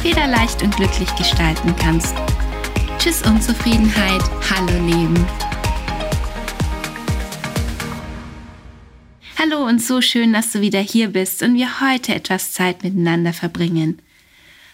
[0.00, 2.14] federleicht und glücklich gestalten kannst.
[2.98, 5.26] Tschüss Unzufriedenheit, hallo Leben.
[9.38, 13.32] Hallo und so schön, dass du wieder hier bist und wir heute etwas Zeit miteinander
[13.32, 14.00] verbringen.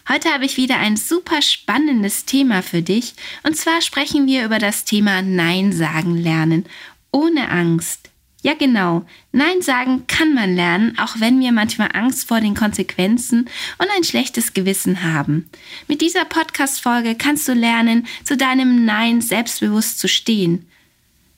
[0.09, 4.59] Heute habe ich wieder ein super spannendes Thema für dich und zwar sprechen wir über
[4.59, 6.67] das Thema Nein sagen lernen
[7.12, 8.11] ohne Angst.
[8.46, 13.50] Ja genau, Nein sagen kann man lernen, auch wenn wir manchmal Angst vor den Konsequenzen
[13.78, 15.50] und ein schlechtes Gewissen haben.
[15.88, 20.64] Mit dieser Podcast-Folge kannst du lernen, zu deinem Nein selbstbewusst zu stehen.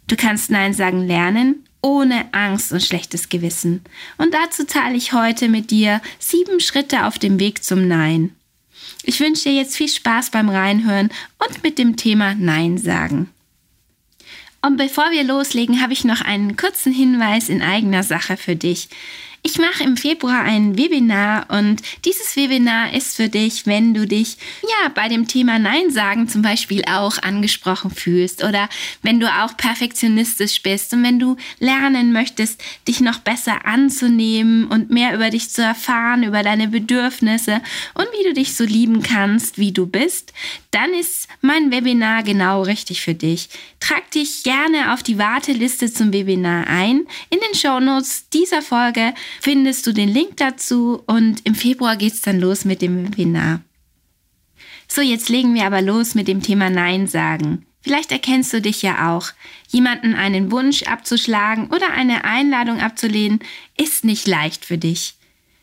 [0.06, 3.80] Du kannst Nein sagen lernen, ohne Angst und schlechtes Gewissen.
[4.18, 8.36] Und dazu teile ich heute mit dir sieben Schritte auf dem Weg zum Nein.
[9.02, 13.30] Ich wünsche dir jetzt viel Spaß beim Reinhören und mit dem Thema Nein sagen.
[14.60, 18.88] Und bevor wir loslegen, habe ich noch einen kurzen Hinweis in eigener Sache für dich.
[19.50, 24.36] Ich mache im Februar ein Webinar und dieses Webinar ist für dich, wenn du dich
[24.62, 28.68] ja bei dem Thema Nein sagen zum Beispiel auch angesprochen fühlst oder
[29.00, 34.90] wenn du auch perfektionistisch bist und wenn du lernen möchtest, dich noch besser anzunehmen und
[34.90, 37.62] mehr über dich zu erfahren, über deine Bedürfnisse
[37.94, 40.34] und wie du dich so lieben kannst, wie du bist,
[40.72, 43.48] dann ist mein Webinar genau richtig für dich.
[43.80, 47.06] Trag dich gerne auf die Warteliste zum Webinar ein.
[47.30, 52.22] In den Shownotes dieser Folge findest du den Link dazu und im Februar geht es
[52.22, 53.60] dann los mit dem Webinar.
[54.88, 57.66] So, jetzt legen wir aber los mit dem Thema Nein sagen.
[57.80, 59.30] Vielleicht erkennst du dich ja auch.
[59.68, 63.40] Jemanden einen Wunsch abzuschlagen oder eine Einladung abzulehnen,
[63.76, 65.14] ist nicht leicht für dich.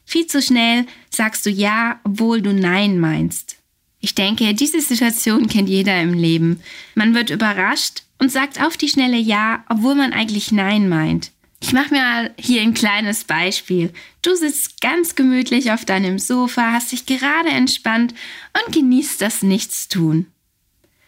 [0.06, 3.58] Viel zu schnell sagst du Ja, obwohl du Nein meinst.
[4.00, 6.62] Ich denke, diese Situation kennt jeder im Leben.
[6.94, 11.31] Man wird überrascht und sagt auf die schnelle Ja, obwohl man eigentlich Nein meint.
[11.62, 13.92] Ich mache mir mal hier ein kleines Beispiel.
[14.22, 18.14] Du sitzt ganz gemütlich auf deinem Sofa, hast dich gerade entspannt
[18.54, 20.28] und genießt das Nichtstun.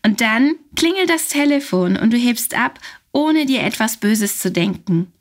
[0.04, 2.80] Und dann klingelt das Telefon und du hebst ab,
[3.12, 5.12] ohne dir etwas Böses zu denken.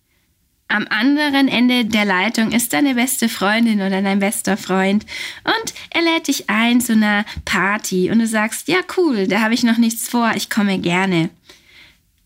[0.69, 5.07] Am anderen Ende der Leitung ist deine beste Freundin oder dein bester Freund
[5.45, 9.55] und er lädt dich ein zu einer Party und du sagst, ja cool, da habe
[9.55, 11.31] ich noch nichts vor, ich komme gerne.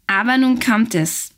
[0.07, 1.33] Aber nun kommt es.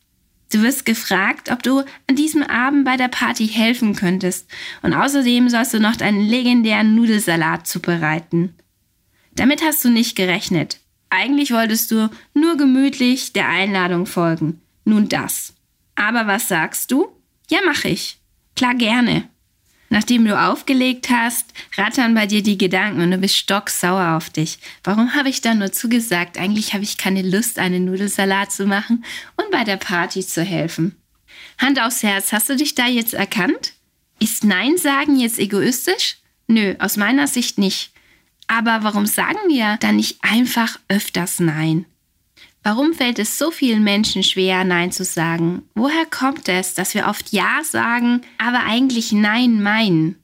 [0.52, 4.50] Du wirst gefragt, ob du an diesem Abend bei der Party helfen könntest.
[4.82, 8.54] Und außerdem sollst du noch deinen legendären Nudelsalat zubereiten.
[9.34, 10.78] Damit hast du nicht gerechnet.
[11.08, 14.60] Eigentlich wolltest du nur gemütlich der Einladung folgen.
[14.84, 15.54] Nun das.
[15.94, 17.08] Aber was sagst du?
[17.50, 18.18] Ja, mach ich.
[18.54, 19.28] Klar gerne.
[19.92, 24.58] Nachdem du aufgelegt hast, rattern bei dir die Gedanken und du bist stocksauer auf dich.
[24.82, 26.38] Warum habe ich da nur zugesagt?
[26.38, 29.04] Eigentlich habe ich keine Lust, einen Nudelsalat zu machen
[29.36, 30.96] und bei der Party zu helfen.
[31.58, 33.74] Hand aufs Herz, hast du dich da jetzt erkannt?
[34.18, 36.16] Ist Nein sagen jetzt egoistisch?
[36.46, 37.92] Nö, aus meiner Sicht nicht.
[38.46, 41.84] Aber warum sagen wir dann nicht einfach öfters Nein?
[42.62, 45.62] Warum fällt es so vielen Menschen schwer, Nein zu sagen?
[45.74, 50.16] Woher kommt es, dass wir oft Ja sagen, aber eigentlich Nein meinen?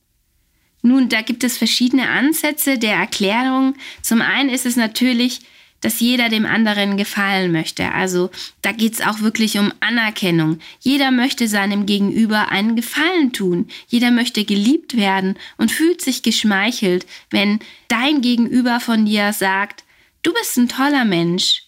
[0.82, 3.74] Nun, da gibt es verschiedene Ansätze der Erklärung.
[4.02, 5.40] Zum einen ist es natürlich,
[5.80, 7.92] dass jeder dem anderen gefallen möchte.
[7.92, 8.30] Also
[8.62, 10.58] da geht es auch wirklich um Anerkennung.
[10.80, 13.68] Jeder möchte seinem Gegenüber einen Gefallen tun.
[13.88, 19.84] Jeder möchte geliebt werden und fühlt sich geschmeichelt, wenn dein Gegenüber von dir sagt,
[20.22, 21.67] du bist ein toller Mensch,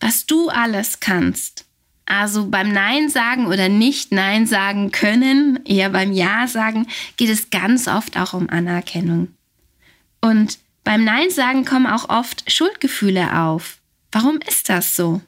[0.00, 1.64] was du alles kannst.
[2.06, 6.86] Also beim Nein sagen oder nicht Nein sagen können, eher beim Ja sagen,
[7.16, 9.28] geht es ganz oft auch um Anerkennung.
[10.20, 13.78] Und beim Nein sagen kommen auch oft Schuldgefühle auf.
[14.12, 15.20] Warum ist das so?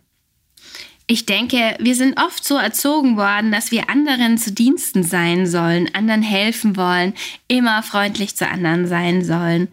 [1.08, 5.92] Ich denke, wir sind oft so erzogen worden, dass wir anderen zu Diensten sein sollen,
[5.94, 7.14] anderen helfen wollen,
[7.48, 9.68] immer freundlich zu anderen sein sollen.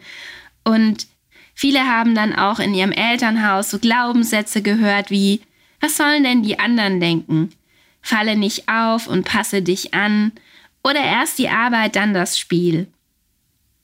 [0.64, 1.08] Und
[1.56, 5.42] Viele haben dann auch in ihrem Elternhaus so Glaubenssätze gehört wie,
[5.80, 7.50] was sollen denn die anderen denken?
[8.02, 10.34] Falle nicht auf und passe dich an.
[10.84, 12.88] Oder erst die Arbeit, dann das Spiel.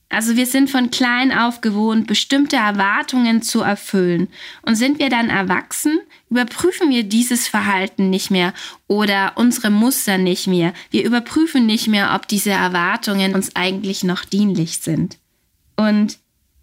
[0.10, 4.28] Also wir sind von klein auf gewohnt, bestimmte Erwartungen zu erfüllen.
[4.62, 8.54] Und sind wir dann erwachsen, überprüfen wir dieses Verhalten nicht mehr
[8.88, 10.74] oder unsere Muster nicht mehr.
[10.90, 15.18] Wir überprüfen nicht mehr, ob diese Erwartungen uns eigentlich noch dienlich sind.
[15.78, 16.20] Und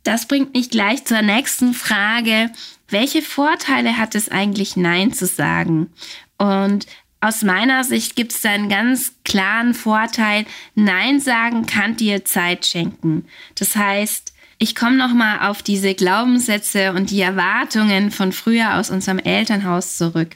[0.09, 2.51] das bringt mich gleich zur nächsten Frage.
[2.89, 5.93] Welche Vorteile hat es eigentlich, Nein zu sagen?
[6.39, 6.87] Und
[7.21, 10.47] aus meiner Sicht gibt es da einen ganz klaren Vorteil.
[10.75, 13.27] Nein sagen kann dir Zeit schenken.
[13.57, 19.21] Das heißt, ich komme nochmal auf diese Glaubenssätze und die Erwartungen von früher aus unserem
[19.21, 20.31] Elternhaus zurück.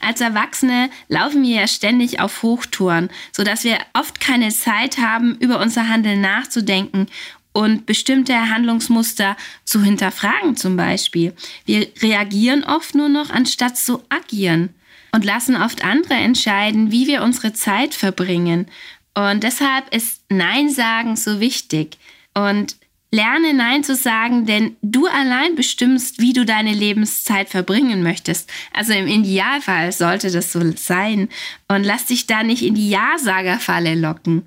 [0.00, 5.60] Als Erwachsene laufen wir ja ständig auf Hochtouren, sodass wir oft keine Zeit haben, über
[5.60, 7.08] unser Handeln nachzudenken
[7.56, 11.32] und bestimmte Handlungsmuster zu hinterfragen zum Beispiel.
[11.64, 14.74] Wir reagieren oft nur noch, anstatt zu agieren
[15.12, 18.66] und lassen oft andere entscheiden, wie wir unsere Zeit verbringen.
[19.14, 21.96] Und deshalb ist Nein sagen so wichtig.
[22.34, 22.76] Und
[23.10, 28.50] Lerne Nein zu sagen, denn du allein bestimmst, wie du deine Lebenszeit verbringen möchtest.
[28.74, 31.30] Also im Idealfall sollte das so sein.
[31.68, 34.42] Und lass dich da nicht in die Ja-Sager-Falle locken.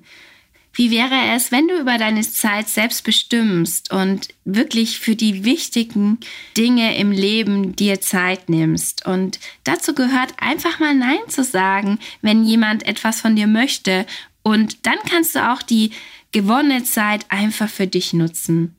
[0.72, 6.18] Wie wäre es, wenn du über deine Zeit selbst bestimmst und wirklich für die wichtigen
[6.56, 9.04] Dinge im Leben dir Zeit nimmst?
[9.04, 14.06] Und dazu gehört einfach mal Nein zu sagen, wenn jemand etwas von dir möchte.
[14.42, 15.90] Und dann kannst du auch die
[16.32, 18.76] gewonnene Zeit einfach für dich nutzen.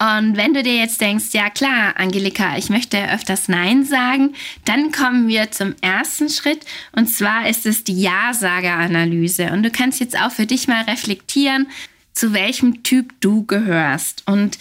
[0.00, 4.34] Und wenn du dir jetzt denkst, ja klar, Angelika, ich möchte öfters Nein sagen,
[4.64, 9.50] dann kommen wir zum ersten Schritt und zwar ist es die Ja-Sager-Analyse.
[9.50, 11.66] Und du kannst jetzt auch für dich mal reflektieren,
[12.12, 14.22] zu welchem Typ du gehörst.
[14.26, 14.58] Und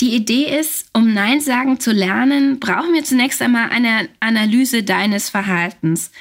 [0.00, 5.30] die Idee ist, um Nein sagen zu lernen, brauchen wir zunächst einmal eine Analyse deines
[5.30, 6.12] Verhaltens.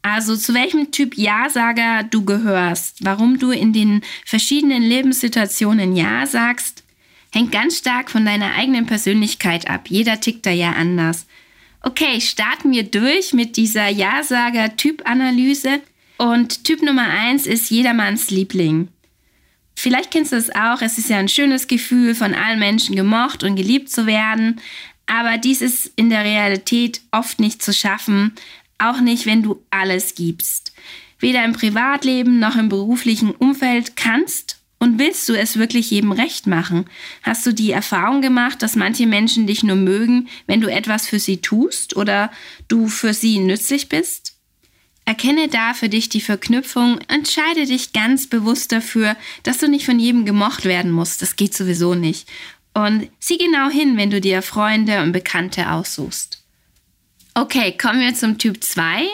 [0.00, 6.84] Also zu welchem Typ Ja-Sager du gehörst, warum du in den verschiedenen Lebenssituationen Ja sagst,
[7.32, 9.88] hängt ganz stark von deiner eigenen Persönlichkeit ab.
[9.88, 11.26] Jeder tickt da ja anders.
[11.82, 15.80] Okay, starten wir durch mit dieser Ja-Sager-Typ-Analyse.
[16.16, 18.88] Und Typ Nummer eins ist jedermanns Liebling.
[19.76, 23.44] Vielleicht kennst du es auch, es ist ja ein schönes Gefühl, von allen Menschen gemocht
[23.44, 24.60] und geliebt zu werden.
[25.06, 28.34] Aber dies ist in der Realität oft nicht zu schaffen,
[28.78, 30.74] auch nicht, wenn du alles gibst.
[31.20, 36.46] Weder im Privatleben noch im beruflichen Umfeld kannst und willst du es wirklich jedem recht
[36.46, 36.86] machen?
[37.22, 41.18] Hast du die Erfahrung gemacht, dass manche Menschen dich nur mögen, wenn du etwas für
[41.18, 42.30] sie tust oder
[42.68, 44.36] du für sie nützlich bist?
[45.04, 49.98] Erkenne da für dich die Verknüpfung, entscheide dich ganz bewusst dafür, dass du nicht von
[49.98, 51.22] jedem gemocht werden musst.
[51.22, 52.28] Das geht sowieso nicht.
[52.74, 56.44] Und sieh genau hin, wenn du dir Freunde und Bekannte aussuchst.
[57.34, 59.08] Okay, kommen wir zum Typ 2.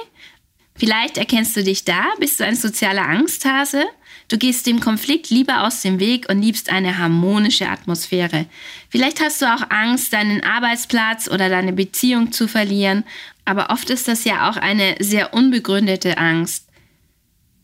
[0.77, 3.85] Vielleicht erkennst du dich da, bist du ein sozialer Angsthase?
[4.29, 8.47] Du gehst dem Konflikt lieber aus dem Weg und liebst eine harmonische Atmosphäre.
[8.89, 13.05] Vielleicht hast du auch Angst, deinen Arbeitsplatz oder deine Beziehung zu verlieren,
[13.45, 16.67] aber oft ist das ja auch eine sehr unbegründete Angst.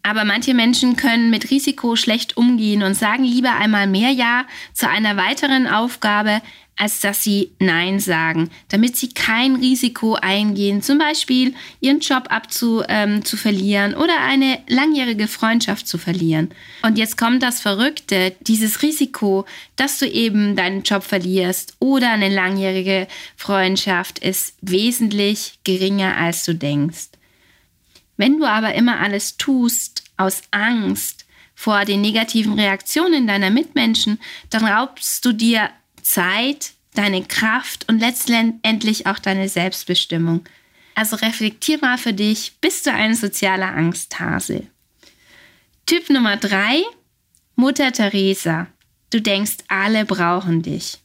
[0.02, 4.88] Aber manche Menschen können mit Risiko schlecht umgehen und sagen lieber einmal mehr Ja zu
[4.88, 6.40] einer weiteren Aufgabe,
[6.80, 12.82] als dass sie Nein sagen, damit sie kein Risiko eingehen, zum Beispiel ihren Job abzu,
[12.88, 16.50] ähm, oder eine langjährige Freundschaft zu verlieren.
[16.82, 19.44] Und jetzt kommt das Verrückte, dieses Risiko,
[19.76, 26.54] dass du eben deinen Job verlierst oder eine langjährige Freundschaft ist wesentlich geringer, als du
[26.54, 27.10] denkst.
[28.20, 31.24] Wenn du aber immer alles tust aus Angst
[31.54, 34.20] vor den negativen Reaktionen deiner Mitmenschen,
[34.50, 35.70] dann raubst du dir
[36.02, 40.44] Zeit, deine Kraft und letztendlich auch deine Selbstbestimmung.
[40.94, 44.66] Also reflektier mal für dich, bist du ein sozialer Angsthase?
[45.86, 46.82] Typ Nummer drei,
[47.56, 48.66] Mutter Teresa.
[49.08, 50.98] Du denkst, alle brauchen dich.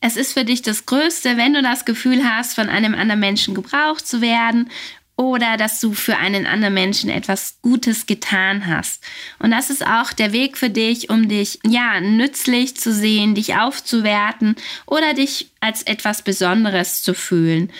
[0.00, 3.56] Es ist für dich das Größte, wenn du das Gefühl hast, von einem anderen Menschen
[3.56, 4.70] gebraucht zu werden
[5.20, 9.04] oder dass du für einen anderen Menschen etwas Gutes getan hast.
[9.38, 13.54] Und das ist auch der Weg für dich, um dich ja nützlich zu sehen, dich
[13.54, 17.70] aufzuwerten oder dich als etwas Besonderes zu fühlen.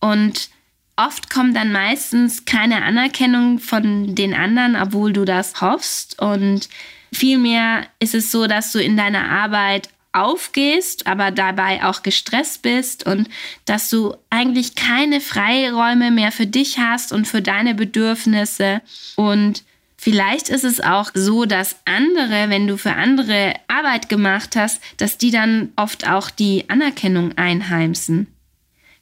[0.00, 0.48] Und
[0.96, 6.70] oft kommt dann meistens keine Anerkennung von den anderen, obwohl du das hoffst und
[7.12, 13.06] Vielmehr ist es so, dass du in deiner Arbeit aufgehst, aber dabei auch gestresst bist
[13.06, 13.28] und
[13.64, 18.80] dass du eigentlich keine Freiräume mehr für dich hast und für deine Bedürfnisse.
[19.16, 19.62] Und
[19.96, 25.18] vielleicht ist es auch so, dass andere, wenn du für andere Arbeit gemacht hast, dass
[25.18, 28.26] die dann oft auch die Anerkennung einheimsen.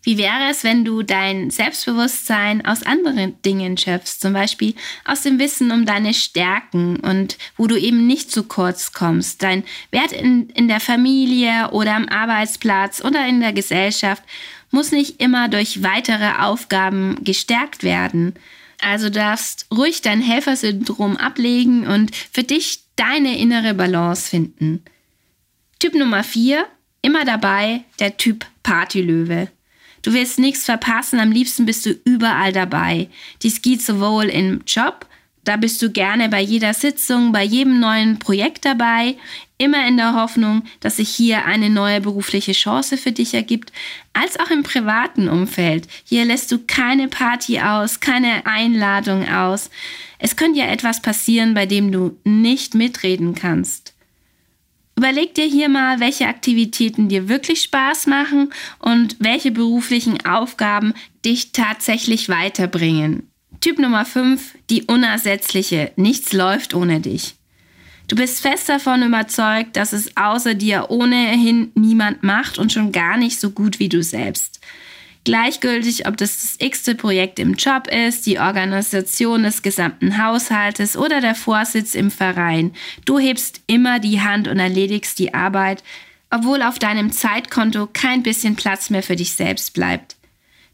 [0.04, 4.74] Wie wäre es, wenn du dein Selbstbewusstsein aus anderen Dingen schöpfst, zum Beispiel
[5.06, 9.64] aus dem Wissen um deine Stärken und wo du eben nicht zu kurz kommst, dein
[9.90, 14.22] Wert in, in der Familie oder am Arbeitsplatz oder in der Gesellschaft
[14.70, 18.34] muss nicht immer durch weitere Aufgaben gestärkt werden.
[18.82, 24.84] Also darfst ruhig dein Helfersyndrom ablegen und für dich deine innere Balance finden.
[25.78, 26.66] Typ Nummer 4
[27.04, 29.48] Immer dabei der Typ Partylöwe.
[30.04, 33.08] Du willst nichts verpassen, am liebsten bist du überall dabei.
[33.42, 35.06] Dies geht sowohl im Job,
[35.44, 39.16] da bist du gerne bei jeder Sitzung, bei jedem neuen Projekt dabei,
[39.56, 43.72] immer in der Hoffnung, dass sich hier eine neue berufliche Chance für dich ergibt,
[44.12, 45.88] als auch im privaten Umfeld.
[46.04, 49.70] Hier lässt du keine Party aus, keine Einladung aus.
[50.18, 53.93] Es könnte ja etwas passieren, bei dem du nicht mitreden kannst.
[54.96, 61.52] Überleg dir hier mal, welche Aktivitäten dir wirklich Spaß machen und welche beruflichen Aufgaben dich
[61.52, 63.28] tatsächlich weiterbringen.
[63.60, 65.92] Typ Nummer 5, die unersetzliche.
[65.96, 67.34] Nichts läuft ohne dich.
[68.06, 73.16] Du bist fest davon überzeugt, dass es außer dir ohnehin niemand macht und schon gar
[73.16, 74.60] nicht so gut wie du selbst.
[75.24, 81.22] Gleichgültig, ob das das x-te Projekt im Job ist, die Organisation des gesamten Haushaltes oder
[81.22, 82.74] der Vorsitz im Verein.
[83.06, 85.82] Du hebst immer die Hand und erledigst die Arbeit,
[86.28, 90.16] obwohl auf deinem Zeitkonto kein bisschen Platz mehr für dich selbst bleibt.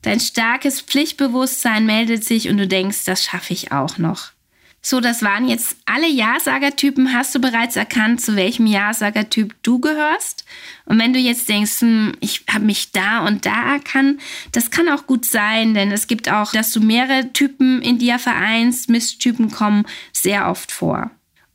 [0.03, 4.33] Dein starkes Pflichtbewusstsein meldet sich und du denkst, das schaffe ich auch noch.
[4.83, 7.13] So, das waren jetzt alle Ja-Sager-Typen.
[7.13, 10.47] Hast du bereits erkannt, zu welchem Ja-Sager-Typ du gehörst?
[10.87, 14.23] Und wenn du jetzt denkst, hm, ich habe mich da und da erkannt,
[14.53, 18.19] das kann auch gut sein, denn es gibt auch, dass du mehrere Typen in dir
[18.19, 18.89] vereinst.
[18.89, 21.11] Misttypen kommen sehr oft vor.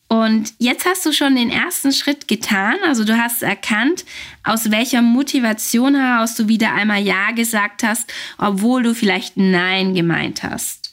[0.08, 2.76] Und jetzt hast du schon den ersten Schritt getan.
[2.86, 4.06] Also du hast erkannt,
[4.44, 10.44] aus welcher Motivation heraus du wieder einmal Ja gesagt hast, obwohl du vielleicht Nein gemeint
[10.44, 10.85] hast.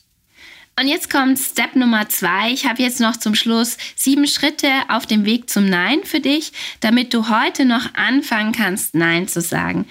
[0.81, 2.51] Und jetzt kommt Step Nummer zwei.
[2.51, 6.53] Ich habe jetzt noch zum Schluss sieben Schritte auf dem Weg zum Nein für dich,
[6.81, 9.87] damit du heute noch anfangen kannst, Nein zu sagen.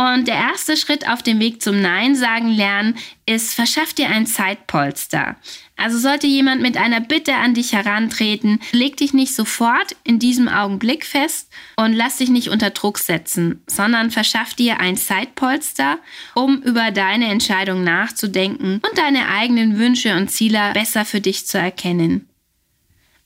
[0.00, 4.24] Und der erste Schritt auf dem Weg zum Nein sagen lernen ist, verschaff dir ein
[4.24, 5.36] Zeitpolster.
[5.76, 10.48] Also sollte jemand mit einer Bitte an dich herantreten, leg dich nicht sofort in diesem
[10.48, 15.98] Augenblick fest und lass dich nicht unter Druck setzen, sondern verschaff dir ein Zeitpolster,
[16.34, 21.58] um über deine Entscheidung nachzudenken und deine eigenen Wünsche und Ziele besser für dich zu
[21.58, 22.26] erkennen.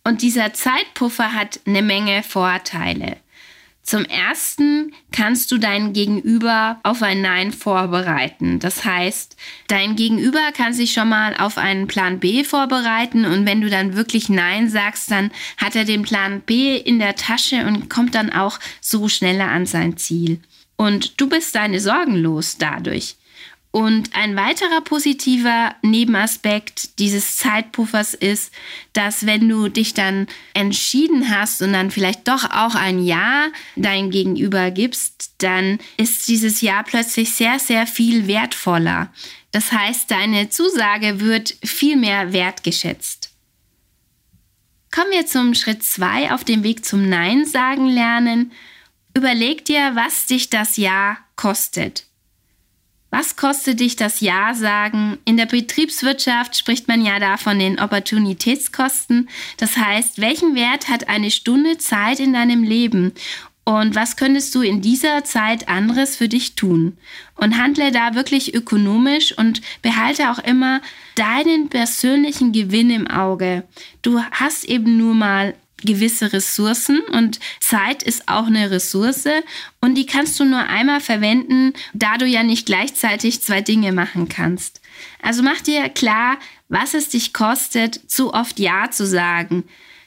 [0.02, 3.19] Und dieser Zeitpuffer hat eine Menge Vorteile.
[3.85, 8.59] Zum ersten kannst du dein Gegenüber auf ein Nein vorbereiten.
[8.59, 9.37] Das heißt,
[9.69, 13.95] dein Gegenüber kann sich schon mal auf einen Plan B vorbereiten und wenn du dann
[13.95, 18.33] wirklich Nein sagst, dann hat er den Plan B in der Tasche und kommt dann
[18.33, 20.41] auch so schneller an sein Ziel.
[20.76, 23.17] Und du bist deine Sorgen los dadurch.
[23.75, 28.54] Und ein weiterer positiver Nebenaspekt dieses Zeitpuffers ist,
[28.93, 34.12] dass wenn du dich dann entschieden hast und dann vielleicht doch auch ein Ja dein
[34.12, 39.12] Gegenüber gibst, dann ist dieses Ja plötzlich sehr, sehr viel wertvoller.
[39.50, 43.33] Das heißt, deine Zusage wird viel mehr wertgeschätzt.
[44.93, 48.52] Kommen wir zum Schritt 2 auf dem Weg zum Nein sagen lernen.
[49.16, 52.04] Überleg dir, was dich das Ja kostet.
[53.16, 55.18] Was kostet dich das Ja sagen?
[55.25, 59.28] In der Betriebswirtschaft spricht man ja da von den Opportunitätskosten.
[59.56, 63.12] Das heißt, welchen Wert hat eine Stunde Zeit in deinem Leben?
[63.62, 66.99] Und was könntest du in dieser Zeit anderes für dich tun?
[67.37, 70.80] Und handle da wirklich ökonomisch und behalte auch immer
[71.14, 73.62] deinen persönlichen Gewinn im Auge.
[74.02, 79.28] Du hast eben nur mal gewisse Ressourcen und Zeit ist auch eine Ressource
[79.81, 84.28] und die kannst du nur einmal verwenden, da du ja nicht gleichzeitig zwei Dinge machen
[84.28, 84.81] kannst.
[85.21, 86.38] Also mach dir klar,
[86.69, 89.64] was es dich kostet, zu oft Ja zu sagen.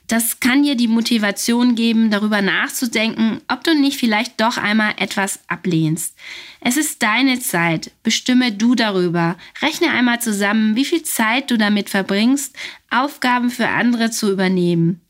[0.08, 5.42] Das kann dir die Motivation geben, darüber nachzudenken, ob du nicht vielleicht doch einmal etwas
[5.48, 6.16] ablehnst.
[6.62, 9.38] Es ist deine Zeit, bestimme du darüber.
[9.62, 12.56] Rechne einmal zusammen, wie viel Zeit du damit verbringst,
[12.90, 15.02] Aufgaben für andere zu übernehmen.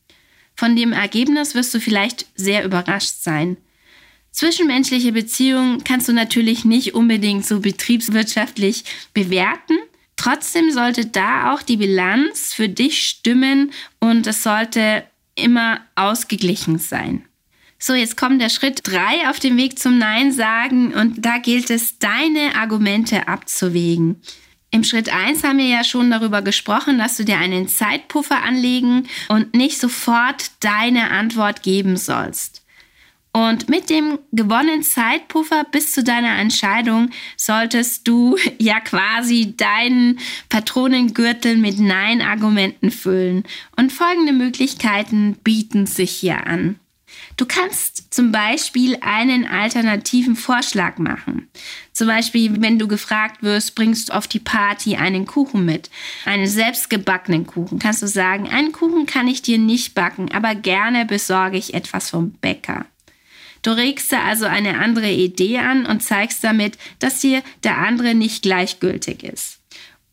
[0.58, 3.58] Von dem Ergebnis wirst du vielleicht sehr überrascht sein.
[4.32, 8.84] Zwischenmenschliche Beziehungen kannst du natürlich nicht unbedingt so betriebswirtschaftlich
[9.14, 9.78] bewerten.
[10.16, 15.04] Trotzdem sollte da auch die Bilanz für dich stimmen und es sollte
[15.36, 17.24] immer ausgeglichen sein.
[17.80, 21.70] So, jetzt kommt der Schritt drei auf dem Weg zum Nein sagen und da gilt
[21.70, 24.22] es, deine Argumente abzuwägen.
[24.77, 29.07] Im Schritt 1 haben wir ja schon darüber gesprochen, dass du dir einen Zeitpuffer anlegen
[29.27, 32.63] und nicht sofort deine Antwort geben sollst.
[33.34, 41.57] Und mit dem gewonnenen Zeitpuffer bis zu deiner Entscheidung solltest du ja quasi deinen Patronengürtel
[41.57, 43.46] mit Nein-Argumenten füllen.
[43.77, 46.79] Und folgende Möglichkeiten bieten sich hier an.
[47.36, 51.50] Du kannst zum Beispiel einen alternativen Vorschlag machen.
[51.98, 55.89] Zum Beispiel, wenn du gefragt wirst, bringst du auf die Party einen Kuchen mit,
[56.25, 57.80] einen selbstgebackenen Kuchen.
[57.80, 62.12] Kannst du sagen, einen Kuchen kann ich dir nicht backen, aber gerne besorge ich etwas
[62.12, 62.86] vom Bäcker.
[63.63, 68.13] Du regst da also eine andere Idee an und zeigst damit, dass dir der andere
[68.13, 69.58] nicht gleichgültig ist.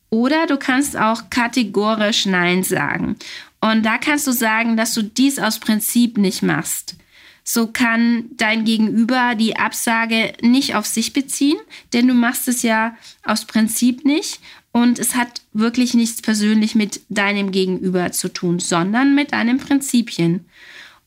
[0.09, 3.17] Oder du kannst auch kategorisch Nein sagen.
[3.61, 6.97] Und da kannst du sagen, dass du dies aus Prinzip nicht machst.
[7.45, 11.59] So kann dein Gegenüber die Absage nicht auf sich beziehen,
[11.93, 14.41] denn du machst es ja aus Prinzip nicht
[14.73, 20.47] und es hat wirklich nichts persönlich mit deinem Gegenüber zu tun, sondern mit deinen Prinzipien.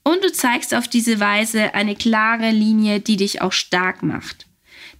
[0.03, 4.45] Und du zeigst auf diese Weise eine klare Linie, die dich auch stark macht.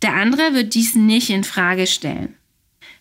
[0.01, 2.36] Der andere wird dies nicht in Frage stellen.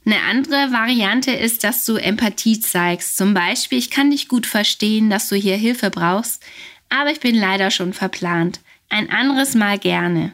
[0.05, 3.16] Eine andere Variante ist, dass du Empathie zeigst.
[3.16, 6.45] Zum Beispiel, ich kann dich gut verstehen, dass du hier Hilfe brauchst,
[6.88, 8.61] aber ich bin leider schon verplant.
[8.88, 10.33] Ein anderes Mal gerne.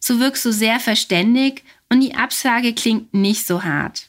[0.00, 4.08] So wirkst du sehr verständig und die Absage klingt nicht so hart.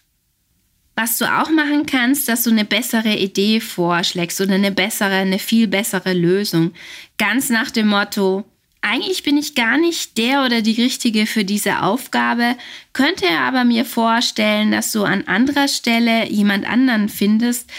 [0.96, 5.40] Was du auch machen kannst, dass du eine bessere Idee vorschlägst oder eine bessere, eine
[5.40, 6.74] viel bessere Lösung.
[7.18, 8.44] Ganz nach dem Motto,
[8.82, 12.56] eigentlich bin ich gar nicht der oder die Richtige für diese Aufgabe,
[12.94, 17.70] könnte aber mir vorstellen, dass du an anderer Stelle jemand anderen findest,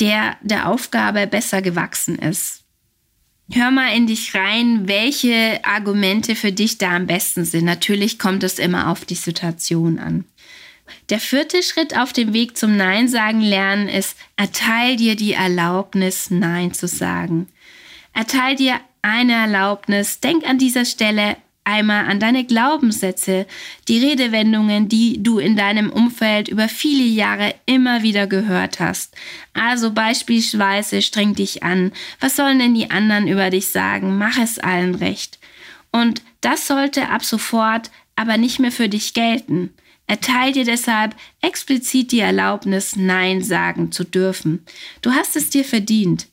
[0.00, 2.59] der der Aufgabe besser gewachsen ist.
[3.52, 7.64] Hör mal in dich rein, welche Argumente für dich da am besten sind.
[7.64, 10.24] Natürlich kommt es immer auf die Situation an.
[11.08, 16.30] Der vierte Schritt auf dem Weg zum Nein sagen lernen ist, erteil dir die Erlaubnis,
[16.30, 17.48] Nein zu sagen.
[18.12, 20.20] Erteil dir eine Erlaubnis.
[20.20, 23.46] Denk an dieser Stelle einmal an deine Glaubenssätze,
[23.88, 29.14] die Redewendungen, die du in deinem Umfeld über viele Jahre immer wieder gehört hast.
[29.52, 31.92] Also beispielsweise streng dich an.
[32.18, 34.18] Was sollen denn die anderen über dich sagen?
[34.18, 35.38] Mach es allen recht.
[35.92, 39.70] Und das sollte ab sofort aber nicht mehr für dich gelten.
[40.06, 44.64] Erteil dir deshalb explizit die Erlaubnis, Nein sagen zu dürfen.
[45.02, 46.26] Du hast es dir verdient.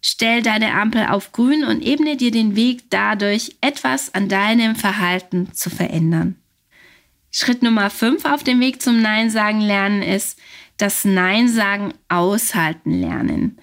[0.00, 5.52] Stell deine Ampel auf grün und ebne dir den Weg dadurch, etwas an deinem Verhalten
[5.52, 6.36] zu verändern.
[7.30, 10.38] Schritt Nummer 5 auf dem Weg zum Nein sagen lernen ist,
[10.76, 13.58] das Nein sagen aushalten lernen.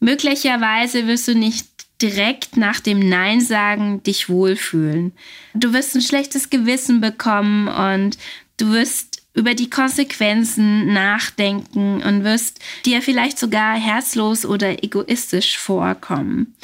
[0.00, 1.66] Möglicherweise wirst du nicht
[2.02, 5.12] direkt nach dem Nein sagen dich wohlfühlen.
[5.54, 8.18] Du wirst ein schlechtes Gewissen bekommen und
[8.58, 16.54] du wirst über die Konsequenzen nachdenken und wirst dir vielleicht sogar herzlos oder egoistisch vorkommen.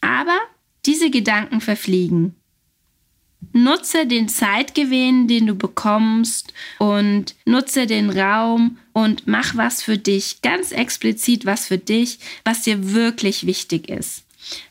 [0.00, 0.38] Aber
[0.86, 2.36] diese Gedanken verfliegen.
[3.52, 10.42] Nutze den Zeitgewinn, den du bekommst und nutze den Raum und mach was für dich,
[10.42, 14.24] ganz explizit was für dich, was dir wirklich wichtig ist.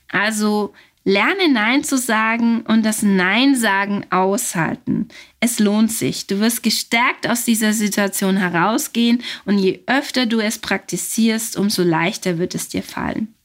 [0.08, 0.74] Also
[1.08, 5.08] Lerne Nein zu sagen und das Nein sagen aushalten.
[5.40, 6.26] Es lohnt sich.
[6.26, 12.40] Du wirst gestärkt aus dieser Situation herausgehen und je öfter du es praktizierst, umso leichter
[12.40, 13.36] wird es dir fallen.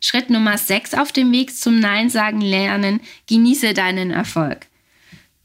[0.00, 3.00] Schritt Nummer 6 auf dem Weg zum Nein sagen lernen.
[3.26, 4.66] Genieße deinen Erfolg.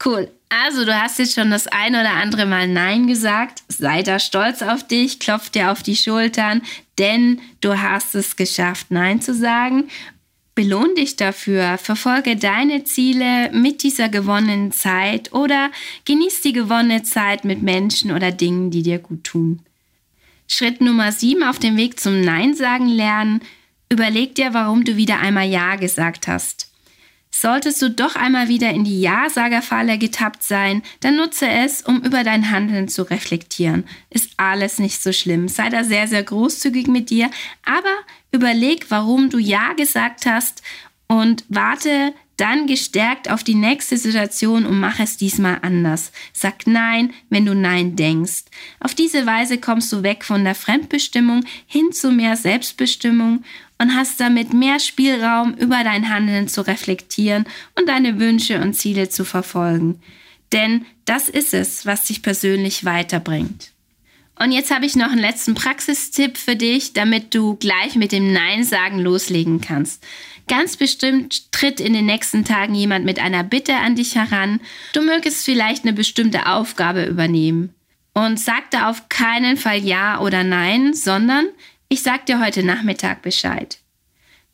[0.04, 0.30] Cool.
[0.50, 3.62] Also, du hast jetzt schon das ein oder andere Mal Nein gesagt.
[3.68, 6.60] Sei da stolz auf dich, klopf dir auf die Schultern,
[6.98, 9.88] denn du hast es geschafft, Nein zu sagen.
[10.54, 15.70] Belohn dich dafür, verfolge deine Ziele mit dieser gewonnenen Zeit oder
[16.04, 19.60] genieß die gewonnene Zeit mit Menschen oder Dingen, die dir gut tun.
[20.48, 23.40] Schritt Nummer 7 auf dem Weg zum Nein sagen lernen.
[23.88, 26.70] Überleg dir, warum du wieder einmal Ja gesagt hast.
[27.30, 32.24] Solltest du doch einmal wieder in die Ja-Sagerfalle getappt sein, dann nutze es, um über
[32.24, 33.84] dein Handeln zu reflektieren.
[34.10, 35.48] Ist alles nicht so schlimm.
[35.48, 37.30] Sei da sehr, sehr großzügig mit dir,
[37.64, 37.94] aber
[38.32, 40.62] überleg, warum du Ja gesagt hast
[41.06, 46.10] und warte dann gestärkt auf die nächste Situation und mach es diesmal anders.
[46.32, 48.44] Sag Nein, wenn du Nein denkst.
[48.80, 53.44] Auf diese Weise kommst du weg von der Fremdbestimmung hin zu mehr Selbstbestimmung
[53.78, 57.44] und hast damit mehr Spielraum, über dein Handeln zu reflektieren
[57.78, 60.00] und deine Wünsche und Ziele zu verfolgen.
[60.52, 63.71] Denn das ist es, was dich persönlich weiterbringt.
[64.38, 68.32] Und jetzt habe ich noch einen letzten Praxistipp für dich, damit du gleich mit dem
[68.32, 70.04] Nein sagen loslegen kannst.
[70.48, 74.60] Ganz bestimmt tritt in den nächsten Tagen jemand mit einer Bitte an dich heran.
[74.92, 77.74] Du mögest vielleicht eine bestimmte Aufgabe übernehmen.
[78.14, 81.46] Und sag da auf keinen Fall Ja oder Nein, sondern
[81.88, 83.78] ich sag dir heute Nachmittag Bescheid.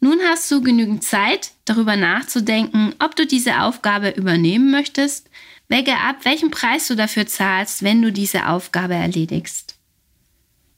[0.01, 5.29] Nun hast du genügend Zeit, darüber nachzudenken, ob du diese Aufgabe übernehmen möchtest.
[5.69, 9.75] Wäge ab, welchen Preis du dafür zahlst, wenn du diese Aufgabe erledigst.